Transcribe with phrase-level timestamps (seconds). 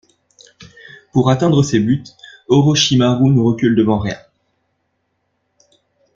[1.11, 2.05] Pour atteindre ses buts,
[2.47, 4.17] Orochimaru ne recule devant rien.